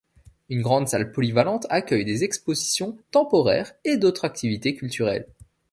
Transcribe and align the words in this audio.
Une 0.49 0.63
grande 0.63 0.87
salle 0.87 1.11
polyvalente 1.11 1.67
accueille 1.69 2.05
des 2.05 2.23
expositions 2.23 2.97
temporaires 3.11 3.73
et 3.85 3.97
d'autres 3.97 4.25
activités 4.25 4.73
culturelles. 4.73 5.27